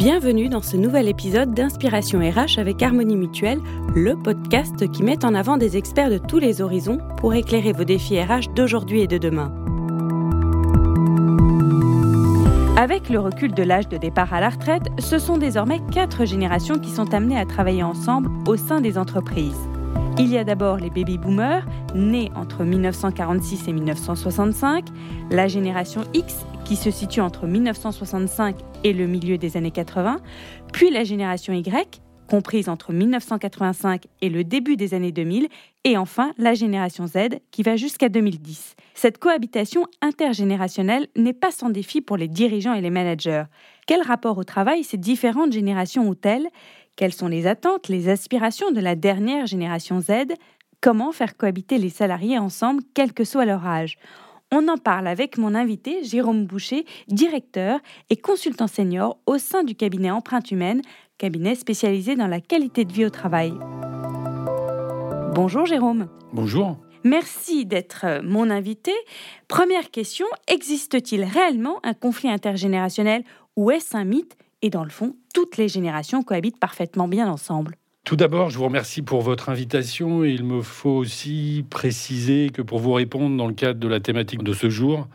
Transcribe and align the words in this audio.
Bienvenue 0.00 0.48
dans 0.48 0.62
ce 0.62 0.78
nouvel 0.78 1.08
épisode 1.08 1.52
d'Inspiration 1.52 2.20
RH 2.20 2.58
avec 2.58 2.82
Harmonie 2.82 3.18
Mutuelle, 3.18 3.60
le 3.94 4.16
podcast 4.16 4.90
qui 4.90 5.02
met 5.02 5.26
en 5.26 5.34
avant 5.34 5.58
des 5.58 5.76
experts 5.76 6.08
de 6.08 6.16
tous 6.16 6.38
les 6.38 6.62
horizons 6.62 7.00
pour 7.18 7.34
éclairer 7.34 7.74
vos 7.74 7.84
défis 7.84 8.18
RH 8.18 8.54
d'aujourd'hui 8.56 9.02
et 9.02 9.06
de 9.06 9.18
demain. 9.18 9.52
Avec 12.78 13.10
le 13.10 13.20
recul 13.20 13.52
de 13.52 13.62
l'âge 13.62 13.90
de 13.90 13.98
départ 13.98 14.32
à 14.32 14.40
la 14.40 14.48
retraite, 14.48 14.88
ce 14.98 15.18
sont 15.18 15.36
désormais 15.36 15.80
quatre 15.92 16.24
générations 16.24 16.78
qui 16.78 16.88
sont 16.88 17.12
amenées 17.12 17.38
à 17.38 17.44
travailler 17.44 17.82
ensemble 17.82 18.30
au 18.48 18.56
sein 18.56 18.80
des 18.80 18.96
entreprises. 18.96 19.69
Il 20.22 20.28
y 20.28 20.36
a 20.36 20.44
d'abord 20.44 20.76
les 20.76 20.90
baby 20.90 21.16
boomers, 21.16 21.66
nés 21.94 22.30
entre 22.36 22.62
1946 22.62 23.68
et 23.68 23.72
1965, 23.72 24.84
la 25.30 25.48
génération 25.48 26.02
X, 26.12 26.44
qui 26.66 26.76
se 26.76 26.90
situe 26.90 27.22
entre 27.22 27.46
1965 27.46 28.54
et 28.84 28.92
le 28.92 29.06
milieu 29.06 29.38
des 29.38 29.56
années 29.56 29.70
80, 29.70 30.18
puis 30.74 30.90
la 30.90 31.04
génération 31.04 31.54
Y, 31.54 32.02
comprise 32.28 32.68
entre 32.68 32.92
1985 32.92 34.04
et 34.20 34.28
le 34.28 34.44
début 34.44 34.76
des 34.76 34.92
années 34.92 35.10
2000, 35.10 35.48
et 35.84 35.96
enfin 35.96 36.32
la 36.36 36.52
génération 36.52 37.06
Z, 37.06 37.40
qui 37.50 37.62
va 37.62 37.76
jusqu'à 37.76 38.10
2010. 38.10 38.76
Cette 38.92 39.16
cohabitation 39.16 39.86
intergénérationnelle 40.02 41.08
n'est 41.16 41.32
pas 41.32 41.50
sans 41.50 41.70
défi 41.70 42.02
pour 42.02 42.18
les 42.18 42.28
dirigeants 42.28 42.74
et 42.74 42.82
les 42.82 42.90
managers. 42.90 43.44
Quel 43.86 44.02
rapport 44.02 44.36
au 44.36 44.44
travail 44.44 44.84
ces 44.84 44.98
différentes 44.98 45.52
générations 45.52 46.08
ont-elles? 46.08 46.46
Quelles 46.96 47.12
sont 47.12 47.28
les 47.28 47.46
attentes, 47.46 47.88
les 47.88 48.08
aspirations 48.08 48.70
de 48.70 48.80
la 48.80 48.94
dernière 48.94 49.46
génération 49.46 50.00
Z? 50.00 50.34
Comment 50.80 51.12
faire 51.12 51.36
cohabiter 51.36 51.78
les 51.78 51.90
salariés 51.90 52.38
ensemble, 52.38 52.82
quel 52.94 53.12
que 53.12 53.24
soit 53.24 53.44
leur 53.44 53.66
âge? 53.66 53.96
On 54.52 54.66
en 54.68 54.78
parle 54.78 55.06
avec 55.06 55.38
mon 55.38 55.54
invité 55.54 56.02
Jérôme 56.02 56.44
Boucher, 56.44 56.84
directeur 57.08 57.78
et 58.10 58.16
consultant 58.16 58.66
senior 58.66 59.18
au 59.26 59.38
sein 59.38 59.62
du 59.62 59.74
cabinet 59.74 60.10
Empreinte 60.10 60.50
Humaine, 60.50 60.82
cabinet 61.18 61.54
spécialisé 61.54 62.16
dans 62.16 62.26
la 62.26 62.40
qualité 62.40 62.84
de 62.84 62.92
vie 62.92 63.04
au 63.04 63.10
travail. 63.10 63.52
Bonjour 65.34 65.66
Jérôme. 65.66 66.08
Bonjour. 66.32 66.76
Merci 67.04 67.64
d'être 67.64 68.22
mon 68.24 68.50
invité. 68.50 68.92
Première 69.48 69.90
question, 69.90 70.26
existe-t-il 70.48 71.24
réellement 71.24 71.78
un 71.82 71.94
conflit 71.94 72.28
intergénérationnel 72.28 73.22
ou 73.56 73.70
est-ce 73.70 73.96
un 73.96 74.04
mythe? 74.04 74.36
Et 74.62 74.70
dans 74.70 74.84
le 74.84 74.90
fond, 74.90 75.14
toutes 75.34 75.56
les 75.56 75.68
générations 75.68 76.22
cohabitent 76.22 76.58
parfaitement 76.58 77.08
bien 77.08 77.30
ensemble. 77.30 77.76
Tout 78.04 78.16
d'abord, 78.16 78.50
je 78.50 78.58
vous 78.58 78.64
remercie 78.64 79.02
pour 79.02 79.20
votre 79.20 79.50
invitation. 79.50 80.24
Il 80.24 80.44
me 80.44 80.62
faut 80.62 80.90
aussi 80.90 81.64
préciser 81.68 82.50
que 82.52 82.62
pour 82.62 82.78
vous 82.78 82.92
répondre 82.92 83.36
dans 83.36 83.46
le 83.46 83.54
cadre 83.54 83.78
de 83.78 83.88
la 83.88 84.00
thématique 84.00 84.42
de 84.42 84.52
ce 84.52 84.70
jour, 84.70 85.06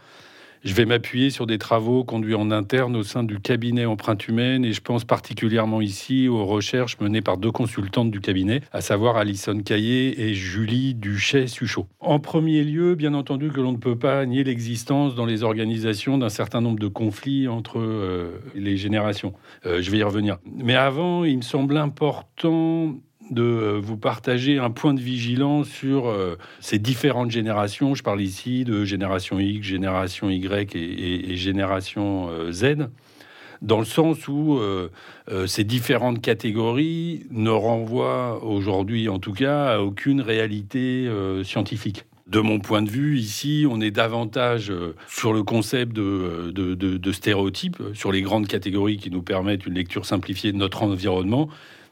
je 0.65 0.73
vais 0.73 0.85
m'appuyer 0.85 1.29
sur 1.29 1.45
des 1.45 1.59
travaux 1.59 2.03
conduits 2.03 2.33
en 2.33 2.49
interne 2.49 2.95
au 2.95 3.03
sein 3.03 3.23
du 3.23 3.39
cabinet 3.39 3.85
Empreinte 3.85 4.27
Humaine 4.27 4.65
et 4.65 4.73
je 4.73 4.81
pense 4.81 5.05
particulièrement 5.05 5.79
ici 5.79 6.27
aux 6.27 6.43
recherches 6.43 6.99
menées 6.99 7.21
par 7.21 7.37
deux 7.37 7.51
consultantes 7.51 8.09
du 8.09 8.19
cabinet, 8.19 8.61
à 8.71 8.81
savoir 8.81 9.15
Alison 9.15 9.59
Caillé 9.59 10.27
et 10.27 10.33
Julie 10.33 10.95
Duchet-Suchot. 10.95 11.85
En 11.99 12.19
premier 12.19 12.63
lieu, 12.63 12.95
bien 12.95 13.13
entendu 13.13 13.49
que 13.49 13.61
l'on 13.61 13.73
ne 13.73 13.77
peut 13.77 13.97
pas 13.97 14.25
nier 14.25 14.43
l'existence 14.43 15.13
dans 15.13 15.25
les 15.25 15.43
organisations 15.43 16.17
d'un 16.17 16.29
certain 16.29 16.61
nombre 16.61 16.79
de 16.79 16.87
conflits 16.87 17.47
entre 17.47 17.77
euh, 17.77 18.41
les 18.55 18.75
générations. 18.75 19.33
Euh, 19.67 19.83
je 19.83 19.91
vais 19.91 19.99
y 19.99 20.03
revenir. 20.03 20.39
Mais 20.51 20.75
avant, 20.75 21.23
il 21.23 21.37
me 21.37 21.43
semble 21.43 21.77
important 21.77 22.95
de 23.31 23.43
euh, 23.43 23.79
vous 23.81 23.97
partager 23.97 24.57
un 24.57 24.69
point 24.69 24.93
de 24.93 24.99
vigilance 24.99 25.67
sur 25.67 26.07
euh, 26.07 26.37
ces 26.59 26.79
différentes 26.79 27.31
générations. 27.31 27.95
Je 27.95 28.03
parle 28.03 28.21
ici 28.21 28.63
de 28.63 28.85
génération 28.85 29.39
X, 29.39 29.65
génération 29.65 30.29
Y 30.29 30.75
et, 30.75 31.35
génération 31.35 32.29
euh, 32.29 32.51
Z, 32.51 32.87
dans 33.61 33.79
le 33.79 33.85
sens 33.85 34.27
où 34.27 34.59
ces 35.47 35.63
différentes 35.63 36.21
catégories 36.21 37.25
ne 37.31 37.49
renvoient 37.49 38.43
aujourd'hui, 38.43 39.07
en 39.09 39.17
tout 39.17 39.31
cas, 39.31 39.75
à 39.75 39.79
aucune 39.79 40.21
réalité 40.21 41.09
scientifique. 41.43 42.03
De 42.27 42.41
mon 42.41 42.59
point 42.59 42.81
de 42.81 42.89
vue, 42.89 43.17
ici, 43.17 43.65
on 43.67 43.79
est 43.79 43.91
davantage 43.91 44.73
sur 45.07 45.31
le 45.33 45.41
concept 45.41 45.93
de, 45.93 46.51
de 46.51 47.11
stéréotypes, 47.11 47.81
sur 47.93 48.11
les 48.11 48.21
grandes 48.21 48.47
catégories 48.47 48.97
qui 48.97 49.09
nous 49.09 49.23
permettent 49.23 49.65
une 49.65 49.75
lecture 49.75 50.05
simplifiée 50.05 50.51
de 50.51 50.57
notre 50.57 50.83
environnement, 50.83 51.49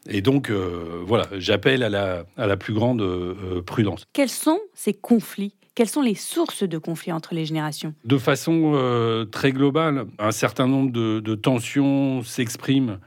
et 0.09 0.21
donc, 0.21 0.49
euh, 0.49 1.01
voilà, 1.05 1.27
j'appelle 1.37 1.83
à 1.83 1.89
la, 1.89 2.25
à 2.37 2.47
la, 2.47 2.57
plus 2.57 2.73
grande 2.73 3.01
euh, 3.01 3.61
prudence. 3.61 4.05
Quels 4.13 4.29
sont 4.29 4.59
ces 4.73 4.93
conflits? 4.93 5.55
Quelles 5.75 5.89
sont 5.89 6.01
les 6.01 6.15
sources 6.15 6.63
de 6.63 6.77
conflits 6.77 7.11
entre 7.11 7.33
les 7.33 7.45
générations? 7.45 7.93
De 8.05 8.17
façon 8.17 8.73
euh, 8.75 9.25
très 9.25 9.51
globale, 9.51 10.05
un 10.19 10.31
certain 10.31 10.67
nombre 10.67 10.91
de, 10.91 11.35
tensions 11.35 12.21
s'expriment 12.23 12.99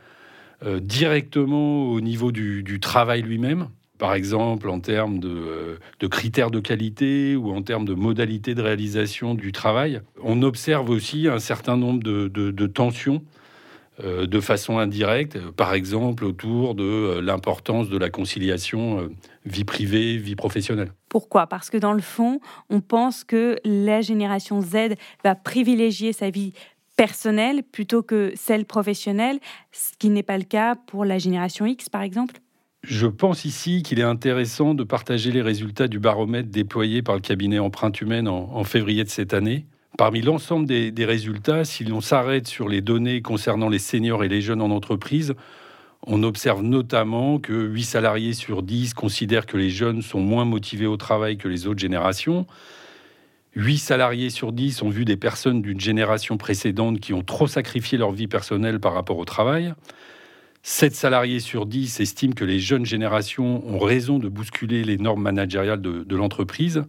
directement 0.81 1.91
au 1.91 2.01
niveau 2.01 2.33
du, 2.33 2.63
du 2.63 2.81
travail 2.81 3.21
lui-même. 3.21 3.69
Par 3.99 4.15
exemple, 4.15 4.69
en 4.69 4.81
termes 4.81 5.21
de, 5.21 5.79
de, 6.01 6.07
critères 6.07 6.51
de 6.51 6.61
qualité 6.61 7.37
ou 7.37 7.53
en 7.53 7.63
termes 7.63 7.85
de 7.85 7.95
modalités 7.95 8.55
de 8.55 8.63
réalisation 8.63 9.35
du 9.35 9.53
travail. 9.53 10.01
On 10.23 10.43
observe 10.43 10.91
aussi 10.91 11.29
un 11.29 11.39
certain 11.39 11.77
nombre 11.77 12.03
de, 12.03 12.29
de 12.29 12.67
tensions 12.67 13.17
euh, 13.17 13.46
de 14.03 14.41
façon 14.41 14.79
indirecte, 14.79 15.39
par 15.53 15.73
exemple 15.73 16.25
autour 16.25 16.75
de 16.75 16.85
euh, 16.85 17.23
l'importance 17.23 17.89
de 17.89 17.97
la 17.97 18.11
conciliation 18.11 19.01
euh, 19.01 19.09
vie 19.47 19.65
privée, 19.65 20.19
vie 20.19 20.37
professionnelle. 20.37 20.93
Pourquoi? 21.09 21.47
Parce 21.47 21.71
que 21.71 21.79
dans 21.79 21.95
le 21.95 22.03
fond, 22.03 22.41
on 22.69 22.81
pense 22.81 23.25
que 23.25 23.59
la 23.65 24.03
génération 24.03 24.61
Z 24.61 24.97
va 25.25 25.35
privilégier 25.35 26.13
sa 26.13 26.31
vie 26.31 26.53
personnelle 26.97 27.63
plutôt 27.63 28.03
que 28.03 28.33
celle 28.37 28.67
professionnelle, 28.67 29.39
ce 29.73 29.93
qui 29.99 30.11
n'est 30.11 30.23
pas 30.23 30.39
le 30.39 30.45
cas 30.45 30.75
pour 30.75 31.05
la 31.05 31.19
génération 31.19 31.65
X, 31.67 31.89
par 31.89 32.03
exemple. 32.03 32.37
Je 32.83 33.07
pense 33.07 33.45
ici 33.45 33.83
qu'il 33.83 33.99
est 33.99 34.05
intéressant 34.05 34.75
de 34.75 34.85
partager 34.85 35.33
les 35.33 35.43
résultats 35.43 35.89
du 35.89 35.99
baromètre 35.99 36.51
déployé 36.51 37.03
par 37.03 37.15
le 37.15 37.21
cabinet 37.21 37.59
Empreinte 37.59 38.01
Humaine 38.01 38.29
en 38.29 38.63
février 38.65 39.03
de 39.03 39.09
cette 39.09 39.35
année, 39.35 39.67
Parmi 39.97 40.21
l'ensemble 40.21 40.67
des, 40.67 41.05
résultats, 41.07 41.65
si 41.65 41.83
l'on 41.85 42.03
s'arrête 42.03 42.47
sur 42.47 42.69
les 42.69 42.83
données 42.83 43.23
concernant 43.23 43.71
les 43.71 43.79
seniors 43.79 44.25
et 44.25 44.29
les 44.29 44.43
jeunes 44.43 44.61
en 44.61 44.71
entreprise, 44.71 45.35
on 46.07 46.23
observe 46.23 46.63
notamment 46.63 47.39
que 47.39 47.55
8 47.55 47.83
salariés 47.83 48.35
sur 48.35 48.63
10 48.63 48.93
considèrent 48.93 49.47
que 49.47 49.57
les 49.57 49.71
jeunes 49.71 50.03
sont 50.03 50.21
moins 50.21 50.45
motivés 50.45 50.87
au 50.87 50.99
travail 50.99 51.39
que 51.39 51.49
les 51.49 51.67
autres 51.67 51.81
générations. 51.81 52.47
8 53.55 53.79
salariés 53.79 54.29
sur 54.29 54.53
10 54.53 54.83
ont 54.83 54.91
vu 54.91 55.07
des 55.07 55.17
personnes 55.17 55.63
d'une 55.63 55.81
génération 55.81 56.37
précédente 56.37 57.01
qui 57.01 57.15
ont 57.15 57.23
trop 57.23 57.47
sacrifié 57.47 57.97
leur 57.97 58.13
vie 58.13 58.29
personnelle 58.29 58.81
par 58.81 58.93
rapport 58.93 59.17
au 59.17 59.25
travail. 59.25 59.73
7 60.63 60.95
salariés 60.95 61.41
sur 61.41 61.65
10 61.65 62.01
estiment 62.01 62.35
que 62.35 62.45
les 62.45 62.61
jeunes 62.61 62.85
générations 62.85 63.67
ont 63.67 63.79
raison 63.79 64.19
de 64.19 64.29
bousculer 64.29 64.85
les 64.85 64.99
normes 64.99 65.23
managériales 65.23 65.81
de 65.81 66.17
l'entreprise. 66.17 66.85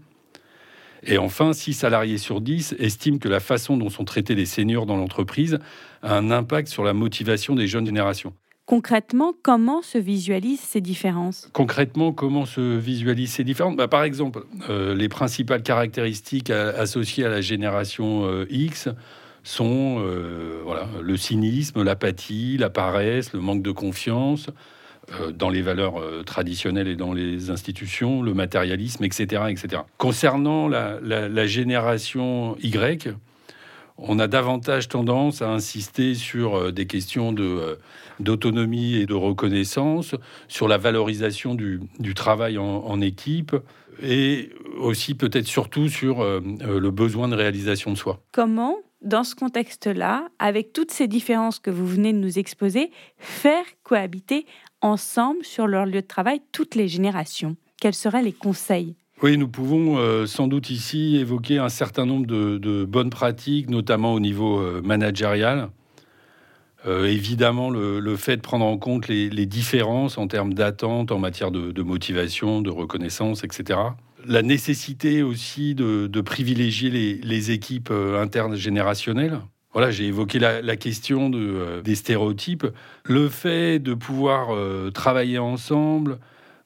Et 1.07 1.17
enfin, 1.17 1.53
6 1.53 1.73
salariés 1.73 2.17
sur 2.17 2.41
10 2.41 2.75
estiment 2.79 3.17
que 3.17 3.29
la 3.29 3.39
façon 3.39 3.77
dont 3.77 3.89
sont 3.89 4.03
traités 4.03 4.35
les 4.35 4.45
seniors 4.45 4.85
dans 4.85 4.97
l'entreprise 4.97 5.57
a 6.03 6.15
un 6.15 6.31
impact 6.31 6.67
sur 6.67 6.83
la 6.83 6.93
motivation 6.93 7.55
des 7.55 7.65
jeunes 7.65 7.85
générations. 7.85 8.33
Concrètement, 8.65 9.33
comment 9.41 9.81
se 9.81 9.97
visualisent 9.97 10.59
ces 10.59 10.81
différences? 10.81 11.49
Concrètement, 11.53 12.11
comment 12.11 12.45
se 12.45 12.77
visualisent 12.77 13.31
ces 13.31 13.45
différences? 13.45 13.77
Bah, 13.77 13.87
Par 13.87 14.03
exemple, 14.03 14.43
euh, 14.69 14.93
les 14.93 15.07
principales 15.07 15.63
caractéristiques 15.63 16.49
associées 16.49 17.23
à 17.23 17.29
la 17.29 17.39
génération 17.39 18.25
euh, 18.25 18.45
X 18.49 18.89
sont 19.43 19.99
euh, 19.99 20.59
voilà, 20.65 20.89
le 21.01 21.15
cynisme, 21.15 21.81
l'apathie, 21.81 22.57
la 22.57 22.69
paresse, 22.69 23.31
le 23.31 23.39
manque 23.39 23.61
de 23.61 23.71
confiance, 23.71 24.49
dans 25.33 25.49
les 25.49 25.61
valeurs 25.61 25.99
euh, 25.99 26.23
traditionnelles 26.23 26.87
et 26.87 26.95
dans 26.95 27.13
les 27.13 27.49
institutions, 27.49 28.21
le 28.21 28.33
matérialisme, 28.33 29.03
etc. 29.03 29.43
etc. 29.49 29.83
Concernant 29.97 30.67
la, 30.67 31.47
génération 31.47 32.57
Y, 32.61 33.15
on 33.97 34.19
a 34.19 34.27
davantage 34.27 34.89
tendance 34.89 35.41
à 35.41 35.49
insister 35.49 36.13
sur 36.13 36.55
euh, 36.55 36.71
des 36.71 36.87
questions 36.87 37.33
d'autonomie 38.19 38.95
et 38.95 39.05
de 39.05 39.13
reconnaissance, 39.13 40.15
sur 40.47 40.67
la 40.67 40.77
valorisation 40.77 41.55
du, 41.55 41.79
travail 42.13 42.57
en, 42.57 43.01
équipe 43.01 43.55
et 44.03 44.49
aussi 44.77 45.15
peut-être 45.15 45.47
surtout 45.47 45.87
sur 45.87 46.23
le 46.23 46.91
besoin 46.91 47.27
de 47.27 47.35
réalisation 47.35 47.91
de 47.91 47.97
soi. 47.97 48.19
Comment 48.31 48.75
dans 49.07 49.23
ce 49.23 49.35
contexte-là, 49.35 50.27
avec 50.37 50.73
toutes 50.73 50.91
ces 50.91 51.07
différences 51.07 51.59
que 51.59 51.71
vous 51.71 51.87
venez 51.87 52.13
de 52.13 52.17
nous 52.17 52.39
exposer, 52.39 52.91
faire 53.17 53.65
cohabiter 53.83 54.45
ensemble 54.81 55.43
sur 55.43 55.65
leur 55.65 55.85
lieu 55.85 56.01
de 56.01 56.07
travail 56.07 56.41
toutes 56.51 56.75
les 56.75 56.87
générations 56.87 57.55
Quels 57.79 57.95
seraient 57.95 58.21
les 58.21 58.33
conseils? 58.33 58.95
Oui, 59.23 59.37
nous 59.37 59.47
pouvons 59.47 59.97
euh, 59.97 60.27
sans 60.27 60.47
doute 60.47 60.69
ici 60.69 61.17
évoquer 61.17 61.57
un 61.57 61.69
certain 61.69 62.05
nombre 62.05 62.27
de, 62.27 62.85
bonnes 62.85 63.09
pratiques, 63.09 63.69
notamment 63.69 64.13
au 64.13 64.19
niveau 64.19 64.59
euh, 64.59 64.81
managérial. 64.83 65.69
Euh, 66.85 67.05
évidemment, 67.05 67.71
le, 67.71 68.15
fait 68.15 68.37
de 68.37 68.41
prendre 68.41 68.65
en 68.65 68.77
compte 68.77 69.07
les, 69.07 69.45
différences 69.47 70.17
en 70.19 70.27
termes 70.27 70.53
d'attente 70.53 71.11
en 71.11 71.17
matière 71.17 71.49
de, 71.49 71.81
motivation, 71.81 72.61
de 72.61 72.69
reconnaissance, 72.69 73.43
etc. 73.43 73.79
La 74.25 74.41
nécessité 74.41 75.23
aussi 75.23 75.75
de, 75.75 76.21
privilégier 76.21 76.89
les, 76.89 77.51
équipes 77.51 77.91
internes 77.91 78.55
générationnelles 78.55 79.39
Voilà, 79.73 79.91
j'ai 79.91 80.05
évoqué 80.05 80.39
la, 80.39 80.75
question 80.75 81.29
de, 81.29 81.81
des 81.83 81.95
stéréotypes. 81.95 82.67
Le 83.05 83.29
fait 83.29 83.79
de 83.79 83.93
pouvoir 83.93 84.49
travailler 84.91 85.37
ensemble, 85.37 86.17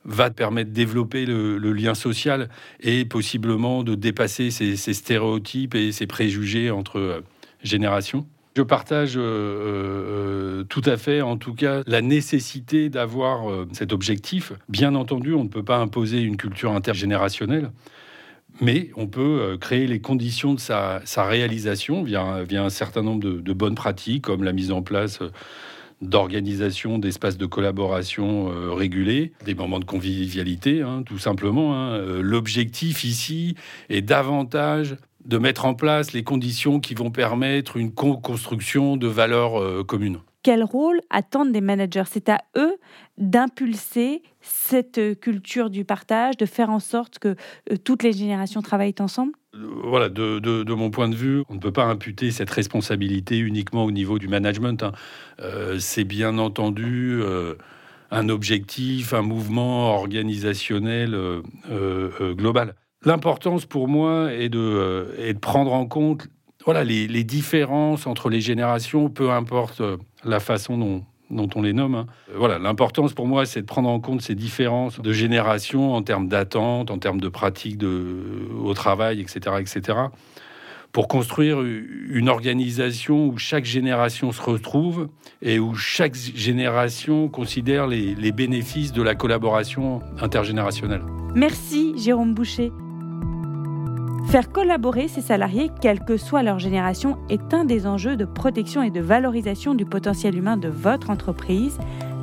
va 0.04 0.30
permettre 0.30 0.70
de 0.70 0.76
développer 0.76 1.26
le, 1.26 1.58
lien 1.74 1.94
social 1.94 2.50
et 2.80 3.06
possiblement 3.06 3.84
de 3.84 3.96
dépasser 3.96 4.52
ces, 4.52 4.76
stéréotypes 4.76 5.76
et 5.76 5.92
ces 5.92 6.08
préjugés 6.08 6.72
entre 6.72 7.00
euh, 7.00 7.22
générations. 7.64 8.28
Je 8.56 8.62
partage 8.62 9.16
euh, 9.18 9.22
euh, 9.22 10.64
tout 10.66 10.82
à 10.86 10.98
fait, 10.98 11.22
en 11.22 11.38
tout 11.38 11.54
cas, 11.54 11.82
la 11.88 12.02
nécessité 12.02 12.90
d'avoir 12.90 13.66
cet 13.72 13.94
objectif. 13.94 14.54
Bien 14.68 14.96
entendu, 14.96 15.34
on 15.34 15.44
ne 15.44 15.50
peut 15.50 15.64
pas 15.64 15.78
imposer 15.78 16.22
une 16.22 16.38
culture 16.38 16.74
intergénérationnelle, 16.74 17.72
mais 18.60 18.92
on 18.98 19.08
peut 19.08 19.58
créer 19.60 19.88
les 19.88 20.02
conditions 20.02 20.54
de 20.54 20.60
sa, 20.60 21.02
réalisation 21.18 22.04
via, 22.04 22.44
un 22.52 22.70
certain 22.70 23.02
nombre 23.02 23.24
de, 23.24 23.54
bonnes 23.54 23.76
pratiques, 23.76 24.24
comme 24.24 24.44
la 24.44 24.52
mise 24.52 24.72
en 24.72 24.82
place 24.82 25.22
d'organisation 26.02 26.98
d'espaces 26.98 27.38
de 27.38 27.46
collaboration 27.46 28.52
euh, 28.52 28.74
régulés, 28.74 29.34
des 29.46 29.54
moments 29.54 29.80
de 29.80 29.86
convivialité, 29.86 30.82
hein, 30.82 31.04
tout 31.06 31.20
simplement. 31.20 31.76
Hein. 31.76 31.92
Euh, 31.92 32.22
l'objectif 32.22 33.04
ici 33.04 33.56
est 33.90 34.02
davantage 34.02 34.98
de 35.26 35.38
mettre 35.38 35.66
en 35.66 35.74
place 35.74 36.14
les 36.14 36.24
conditions 36.24 36.80
qui 36.80 36.94
vont 36.94 37.12
permettre 37.12 37.78
une 37.78 37.94
co-construction 37.94 38.98
de 38.98 39.08
valeurs 39.08 39.60
euh, 39.60 39.84
communes. 39.84 40.20
Quel 40.44 40.64
rôle 40.64 41.02
attendent 41.12 41.52
des 41.52 41.62
managers? 41.62 42.04
C'est 42.08 42.30
à 42.30 42.40
eux 42.58 42.78
d'impulser 43.18 44.24
cette 44.42 45.20
culture 45.20 45.70
du 45.70 45.86
partage, 45.86 46.36
de 46.38 46.48
faire 46.48 46.72
en 46.72 46.80
sorte 46.80 47.20
que 47.20 47.36
toutes 47.84 48.02
les 48.02 48.12
générations 48.12 48.64
travaillent 48.64 48.96
ensemble? 49.00 49.34
Voilà, 49.54 50.08
de, 50.08 50.74
mon 50.74 50.92
point 50.92 51.10
de 51.10 51.16
vue, 51.16 51.44
on 51.50 51.56
ne 51.56 51.60
peut 51.60 51.74
pas 51.74 51.84
imputer 51.84 52.32
cette 52.32 52.50
responsabilité 52.50 53.38
uniquement 53.38 53.84
au 53.84 53.92
niveau 53.92 54.18
du 54.18 54.30
management. 54.30 54.82
Hein. 54.82 54.94
Euh, 55.42 55.78
c'est 55.78 56.06
bien 56.06 56.38
entendu 56.38 57.20
euh, 57.22 57.56
un 58.12 58.30
objectif, 58.30 59.14
un 59.14 59.24
mouvement 59.24 59.94
organisationnel 59.94 61.14
euh, 61.14 62.34
global. 62.34 62.76
L'importance 63.04 63.66
pour 63.66 63.88
moi 63.88 64.32
est 64.32 64.50
de, 64.50 65.16
est 65.18 65.34
de, 65.34 65.40
prendre 65.40 65.74
en 65.74 65.88
compte 65.88 66.28
voilà, 66.66 66.84
les, 66.84 67.24
différences 67.24 68.06
entre 68.06 68.30
les 68.30 68.42
générations, 68.42 69.10
peu 69.10 69.32
importe 69.32 69.82
la 70.24 70.40
façon 70.40 70.78
dont, 70.78 71.04
dont 71.32 71.50
on 71.56 71.64
les 71.64 71.74
nomme. 71.74 71.96
Hein. 71.96 72.06
Euh, 72.30 72.36
voilà, 72.38 72.60
l'importance 72.60 73.14
pour 73.14 73.26
moi, 73.28 73.46
c'est 73.46 73.62
de 73.62 73.66
prendre 73.66 73.90
en 73.90 74.00
compte 74.00 74.22
ces 74.22 74.36
différences 74.36 75.00
de 75.00 75.12
génération 75.12 75.94
en 75.94 76.04
termes 76.04 76.28
d'attente, 76.28 76.92
en 76.92 77.00
termes 77.00 77.20
de 77.20 77.30
pratique 77.30 77.82
au 77.84 78.74
travail, 78.74 79.20
etc., 79.20 79.56
etc., 79.60 79.98
pour 80.92 81.08
construire 81.08 81.62
une 81.62 82.28
organisation 82.28 83.28
où 83.28 83.38
chaque 83.38 83.64
génération 83.64 84.34
se 84.34 84.42
retrouve 84.42 85.08
et 85.42 85.58
où 85.58 85.74
chaque 85.74 86.16
génération 86.16 87.30
considère 87.30 87.88
les 87.88 88.32
bénéfices 88.34 88.92
de 88.92 89.02
la 89.02 89.16
collaboration 89.16 90.02
intergénérationnelle. 90.20 91.04
Merci 91.34 91.94
Jérôme 91.98 92.34
Boucher. 92.34 92.74
Faire 94.28 94.52
collaborer 94.52 95.08
ses 95.08 95.22
salariés, 95.22 95.72
quelle 95.82 96.00
que 96.00 96.18
soit 96.18 96.44
leur 96.44 96.60
génération, 96.60 97.18
est 97.30 97.54
un 97.54 97.66
des 97.66 97.86
enjeux 97.86 98.16
de 98.16 98.26
protection 98.26 98.82
et 98.84 98.92
de 98.92 99.02
valorisation 99.02 99.76
du 99.76 99.86
potentiel 99.86 100.38
humain 100.38 100.58
de 100.58 100.70
votre 100.70 101.10
entreprise. 101.10 101.78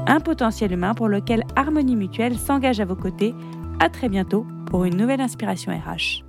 Un 0.06 0.20
potentiel 0.20 0.72
humain 0.72 0.94
pour 0.94 1.08
lequel 1.08 1.44
Harmonie 1.56 1.96
Mutuelle 1.96 2.38
s'engage 2.38 2.80
à 2.80 2.84
vos 2.84 2.96
côtés. 2.96 3.34
À 3.80 3.90
très 3.90 4.08
bientôt 4.08 4.46
pour 4.66 4.84
une 4.84 4.96
nouvelle 4.96 5.20
inspiration 5.20 5.72
RH. 5.72 6.27